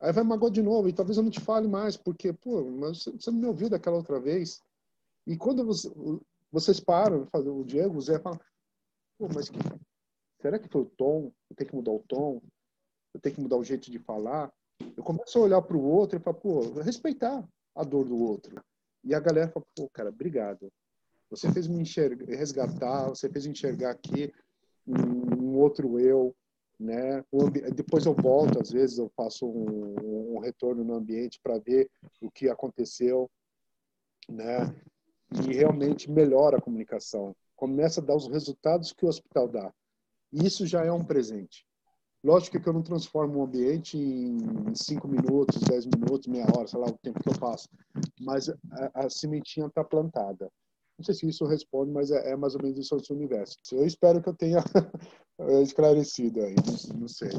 [0.00, 3.04] Aí vai magoar de novo, e talvez eu não te fale mais, porque, pô, mas
[3.04, 4.62] você não me ouviu daquela outra vez.
[5.26, 5.90] E quando você,
[6.50, 8.40] vocês param, o Diego, o Zé fala,
[9.18, 9.58] pô, mas que,
[10.40, 11.30] será que foi o tom?
[11.50, 12.40] Eu tenho que mudar o tom?
[13.12, 14.50] Eu tenho que mudar o jeito de falar?
[14.96, 18.58] Eu começo a olhar para o outro e falo, pô, respeitar a dor do outro.
[19.04, 20.72] E a galera fala, pô, cara, obrigado.
[21.28, 24.32] Você fez me enxergar, resgatar, você fez enxergar aqui
[24.86, 26.34] um, outro eu,
[26.80, 27.22] né?
[27.74, 31.90] Depois eu volto, às vezes eu faço um, um retorno no ambiente para ver
[32.22, 33.30] o que aconteceu,
[34.28, 34.74] né?
[35.32, 39.72] E realmente melhora a comunicação, começa a dar os resultados que o hospital dá.
[40.32, 41.66] Isso já é um presente.
[42.22, 46.78] Lógico que eu não transformo o ambiente em cinco minutos, dez minutos, meia hora, sei
[46.78, 47.68] lá o tempo que eu passo,
[48.20, 50.50] mas a, a sementinha está plantada.
[51.00, 53.56] Não sei se isso responde, mas é, é mais ou menos isso o universo.
[53.72, 54.62] Eu espero que eu tenha
[55.62, 57.30] esclarecido aí, não, não, sei.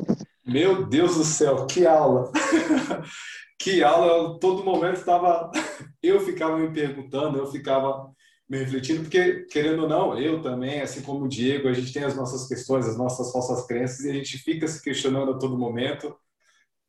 [0.43, 2.31] Meu Deus do céu, que aula!
[3.61, 4.39] que aula!
[4.39, 5.51] Todo momento estava.
[6.01, 8.11] Eu ficava me perguntando, eu ficava
[8.49, 12.03] me refletindo, porque, querendo ou não, eu também, assim como o Diego, a gente tem
[12.03, 15.59] as nossas questões, as nossas falsas crenças, e a gente fica se questionando a todo
[15.59, 16.17] momento.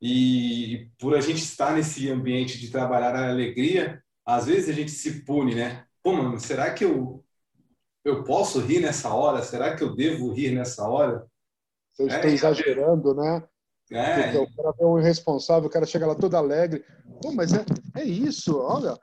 [0.01, 4.89] E por a gente estar nesse ambiente de trabalhar a alegria, às vezes a gente
[4.89, 5.85] se pune, né?
[6.03, 7.23] Pô, mano, será que eu,
[8.03, 9.41] eu posso rir nessa hora?
[9.41, 11.25] Será que eu devo rir nessa hora?
[11.93, 13.43] Você está é, exagerando, né?
[13.91, 14.23] É.
[14.23, 16.83] Porque o cara é um irresponsável, o cara chega lá todo alegre.
[17.21, 17.63] Pô, mas é,
[17.95, 18.97] é isso, olha,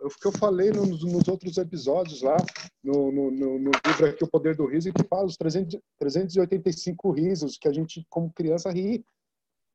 [0.00, 2.36] o que eu falei nos, nos outros episódios lá,
[2.82, 7.10] no, no, no, no, livro aqui, O Poder do Riso, que fala os 300, 385
[7.12, 9.04] risos que a gente, como criança, ri.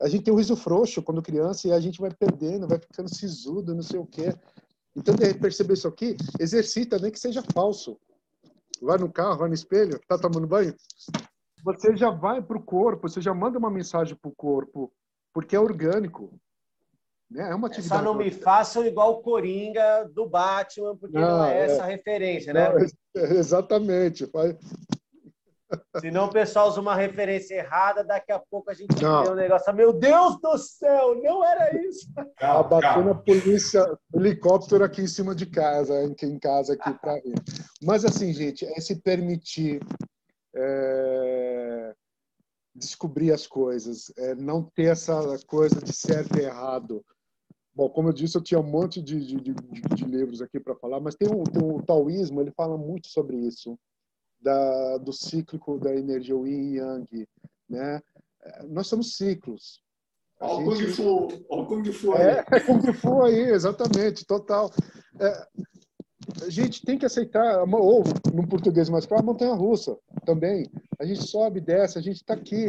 [0.02, 3.14] A gente tem o riso frouxo quando criança e a gente vai perdendo, vai ficando
[3.14, 4.34] sisudo, não sei o quê.
[4.96, 8.00] Então, de perceber isso aqui, exercita, nem que seja falso.
[8.82, 10.74] Vai no carro, vai no espelho, tá tomando banho.
[11.64, 14.92] Você já vai para o corpo, você já manda uma mensagem para o corpo,
[15.34, 16.40] porque é orgânico.
[17.30, 17.50] Né?
[17.50, 18.02] É uma atividade.
[18.02, 21.84] Só não me façam igual o Coringa do Batman, porque não, não é, é, essa
[21.84, 22.70] a referência, né?
[22.70, 22.78] Não,
[23.36, 24.30] exatamente.
[26.00, 29.24] Senão o pessoal usa uma referência errada, daqui a pouco a gente Não.
[29.24, 29.74] vê um negócio.
[29.74, 32.08] Meu Deus do céu, não era isso.
[32.38, 33.24] Calma, batendo a calma.
[33.24, 37.36] polícia, helicóptero aqui em cima de casa, aqui em casa aqui para ver.
[37.82, 39.80] Mas assim, gente, é se permitir
[40.56, 41.94] é,
[42.76, 47.04] descobrir as coisas, é não ter essa coisa de certo e errado.
[47.74, 50.76] Bom, como eu disse, eu tinha um monte de, de, de, de livros aqui para
[50.76, 53.78] falar, mas tem, um, tem um, o taoísmo, ele fala muito sobre isso,
[54.46, 57.28] da, do cíclico da energia Yin e Yang,
[57.68, 58.02] né?
[58.44, 59.82] É, Nós somos ciclos.
[60.40, 62.22] A Olha o Kung Fu, olha o Kung Fu aí.
[62.22, 64.72] é, é Kung Fu aí, exatamente, total.
[65.20, 65.48] É,
[66.44, 70.70] a gente tem que aceitar, ou no português mais claro, a montanha russa também.
[71.00, 72.68] A gente sobe desce, a gente está aqui.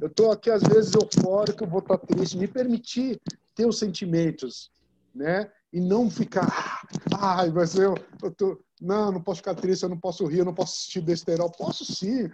[0.00, 2.36] Eu estou aqui, às vezes, eufórico, eu vou estar triste.
[2.36, 3.20] Me permitir
[3.54, 4.70] ter os sentimentos,
[5.14, 5.50] né?
[5.72, 6.82] E não ficar,
[7.18, 10.44] ai, mas eu, eu tô, não, não posso ficar triste, eu não posso rir, eu
[10.44, 11.50] não posso assistir besterol.
[11.50, 12.30] Posso sim.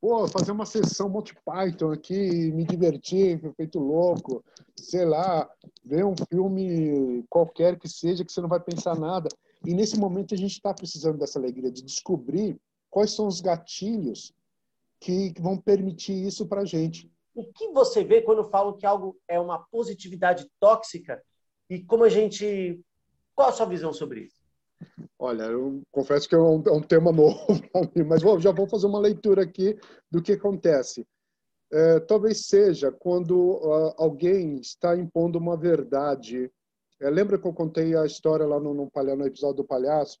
[0.00, 4.44] Pô, fazer uma sessão Monty Python aqui, me divertir, feito louco,
[4.76, 5.48] sei lá,
[5.82, 9.28] ver um filme qualquer que seja, que você não vai pensar nada.
[9.64, 14.34] E nesse momento a gente está precisando dessa alegria, de descobrir quais são os gatilhos
[15.00, 17.10] que, que vão permitir isso para a gente.
[17.34, 21.22] O que você vê quando falam que algo é uma positividade tóxica?
[21.68, 22.80] E como a gente.
[23.34, 24.33] Qual a sua visão sobre isso?
[25.18, 28.66] Olha, eu confesso que é um, é um tema novo para mim, mas já vou
[28.66, 29.78] fazer uma leitura aqui
[30.10, 31.06] do que acontece.
[31.72, 36.50] É, talvez seja quando ah, alguém está impondo uma verdade.
[37.00, 40.18] É, lembra que eu contei a história lá no, no, palha- no episódio do palhaço?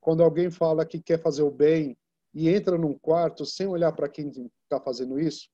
[0.00, 1.96] Quando alguém fala que quer fazer o bem
[2.32, 4.28] e entra num quarto sem olhar para quem
[4.62, 5.48] está fazendo isso,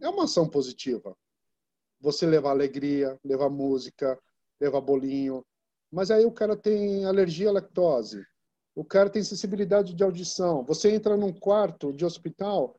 [0.00, 1.16] é uma ação positiva.
[2.00, 4.18] Você levar alegria, levar música,
[4.60, 5.44] levar bolinho,
[5.92, 8.24] mas aí o cara tem alergia à lactose,
[8.74, 10.64] o cara tem sensibilidade de audição.
[10.64, 12.74] Você entra num quarto de hospital,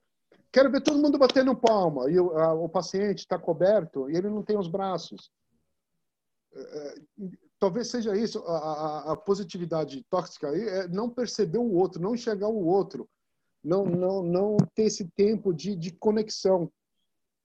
[0.51, 4.29] quero ver todo mundo batendo palma, e o, a- o paciente está coberto e ele
[4.29, 5.29] não tem os braços.
[6.53, 6.95] É, é,
[7.59, 12.13] Talvez seja isso, a, a- a positividade tóxica aí é não perceber o outro, não
[12.13, 13.07] enxergar o outro,
[13.63, 16.69] não, não, não ter esse tempo de, de conexão.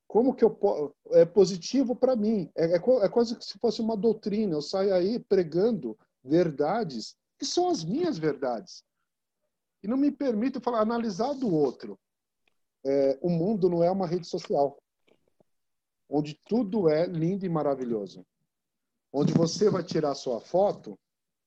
[0.08, 0.58] Como que eu.
[1.10, 2.50] É positivo para mim.
[2.56, 4.54] É, é, é quase que se fosse uma doutrina.
[4.54, 8.82] Eu saio aí pregando verdades que são as minhas verdades.
[9.82, 11.98] E não me permito falar, analisar do outro.
[12.84, 14.78] É, o mundo não é uma rede social
[16.08, 18.26] onde tudo é lindo e maravilhoso.
[19.12, 20.98] Onde você vai tirar sua foto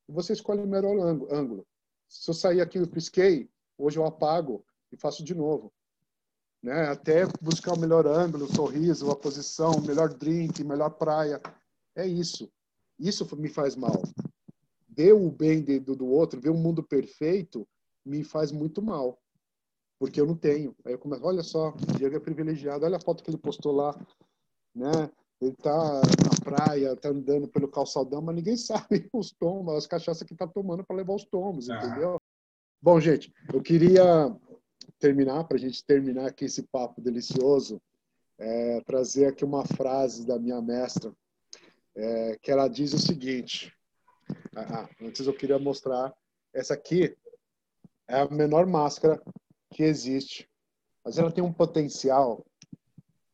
[0.07, 1.67] e você escolhe o melhor ângu- ângulo.
[2.07, 5.73] Se eu sair aqui e pisquei, hoje eu apago e faço de novo
[6.61, 6.87] né?
[6.89, 11.41] Até buscar o melhor ângulo, o sorriso, a posição, o melhor drink, melhor praia.
[11.95, 12.49] É isso.
[12.99, 14.01] Isso me faz mal.
[14.89, 17.67] Ver o bem de- do, do outro, ver o mundo perfeito,
[18.05, 19.17] me faz muito mal.
[19.99, 20.75] Porque eu não tenho.
[20.85, 23.71] Aí eu começo, olha só, o Diego é privilegiado, olha a foto que ele postou
[23.71, 23.95] lá,
[24.75, 25.09] né?
[25.39, 25.73] Ele tá
[26.23, 30.47] na praia, tá andando pelo calçadão, mas ninguém sabe os tombos, as cachaças que tá
[30.47, 31.77] tomando para levar os tombos, Ah.
[31.77, 32.19] entendeu?
[32.81, 34.35] Bom, gente, eu queria
[35.01, 37.81] terminar, para a gente terminar aqui esse papo delicioso,
[38.37, 41.11] é, trazer aqui uma frase da minha mestra,
[41.95, 43.73] é, que ela diz o seguinte.
[44.55, 46.13] Ah, ah, antes eu queria mostrar.
[46.53, 47.17] Essa aqui
[48.07, 49.21] é a menor máscara
[49.73, 50.47] que existe,
[51.03, 52.45] mas ela tem um potencial,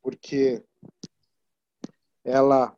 [0.02, 0.64] porque
[2.24, 2.76] ela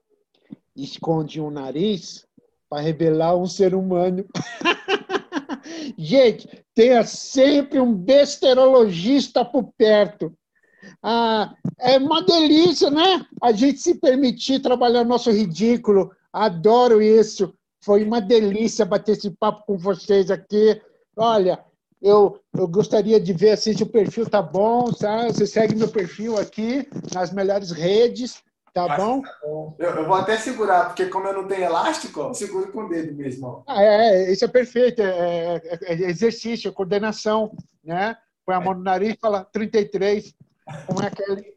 [0.75, 2.27] esconde um nariz
[2.69, 4.25] para revelar um ser humano.
[5.97, 10.33] Gente, tenha sempre um besterologista por perto.
[11.03, 13.25] Ah, é uma delícia, né?
[13.41, 16.09] A gente se permitir trabalhar nosso ridículo.
[16.31, 17.53] Adoro isso.
[17.83, 20.81] Foi uma delícia bater esse papo com vocês aqui.
[21.17, 21.59] Olha,
[22.01, 25.27] eu, eu gostaria de ver assim, se o perfil tá bom, tá?
[25.27, 28.41] Você segue meu perfil aqui nas melhores redes,
[28.87, 29.75] tá Mas- bom?
[29.79, 32.89] Eu, eu vou até segurar, porque como eu não tenho elástico, eu seguro com o
[32.89, 33.47] dedo mesmo.
[33.47, 33.63] ó.
[33.67, 35.01] Ah, é, isso é perfeito.
[35.01, 37.51] É, é- é exercício, coordenação,
[37.83, 38.17] né?
[38.45, 40.33] Põe a mão no nariz e fala 33.
[40.87, 41.53] Como é que é?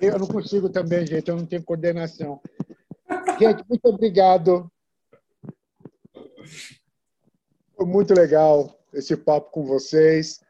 [0.00, 1.28] Eu não consigo também, gente.
[1.28, 2.40] Eu não tenho coordenação.
[3.38, 4.70] Gente, muito obrigado.
[7.76, 10.40] Foi muito legal esse papo com vocês.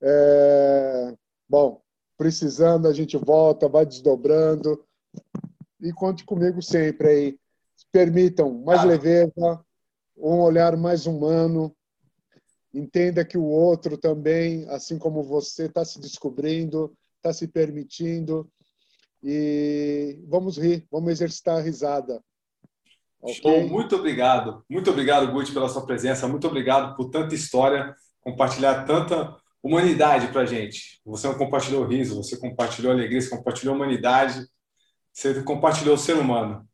[0.00, 1.14] É,
[1.48, 1.80] Bom,
[2.18, 4.84] precisando, a gente volta, vai desdobrando.
[5.80, 7.38] E conte comigo sempre aí.
[7.92, 8.84] Permitam mais Ah.
[8.84, 9.64] leveza,
[10.16, 11.72] um olhar mais humano.
[12.74, 18.50] Entenda que o outro também, assim como você, está se descobrindo, está se permitindo.
[19.22, 22.22] E vamos rir, vamos exercitar a risada.
[23.26, 23.68] Show, Ok?
[23.68, 24.64] muito obrigado.
[24.68, 26.28] Muito obrigado, Guti, pela sua presença.
[26.28, 31.00] Muito obrigado por tanta história, compartilhar tanta humanidade pra gente.
[31.04, 34.46] Você não compartilhou riso, você compartilhou alegria, você compartilhou humanidade,
[35.12, 36.66] você compartilhou o ser humano.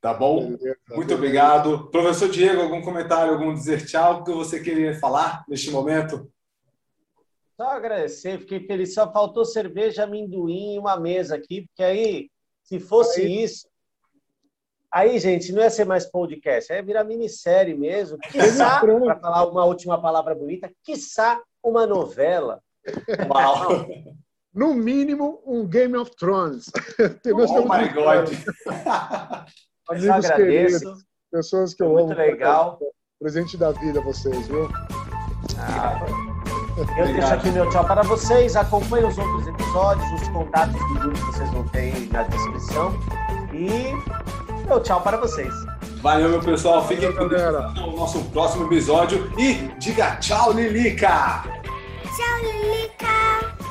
[0.00, 0.56] Tá bom?
[0.90, 1.90] Muito obrigado.
[1.90, 6.30] Professor Diego, algum comentário, algum dizer tchau que você queria falar neste momento?
[7.56, 8.92] Só agradecer, fiquei feliz.
[8.92, 12.30] Só faltou cerveja, amendoim e uma mesa aqui, porque aí,
[12.62, 13.44] se fosse aí.
[13.44, 13.66] isso.
[14.92, 18.18] Aí, gente, não ia ser mais podcast, ia virar minissérie mesmo.
[18.30, 22.60] Quiçá, para falar uma última palavra bonita, quiçá uma novela.
[23.28, 23.86] Uau!
[24.56, 26.70] No mínimo, um Game of Thrones.
[27.28, 28.32] oh my God!
[29.90, 30.78] Amigos Só agradeço.
[30.80, 32.14] Queridos, pessoas que eu Muito amo.
[32.14, 32.78] Muito legal.
[33.20, 34.66] Presente da vida vocês, viu?
[35.58, 36.00] Ah,
[36.98, 38.56] eu deixo aqui meu tchau para vocês.
[38.56, 42.94] Acompanhem os outros episódios, os contatos do grupo que vocês vão ter aí na descrição.
[43.52, 45.52] E meu tchau para vocês.
[46.00, 46.86] Valeu, meu pessoal.
[46.86, 49.30] Fiquem com Deus no nosso próximo episódio.
[49.38, 51.55] E diga tchau, Lilica!
[52.16, 53.65] 小绿绿卡。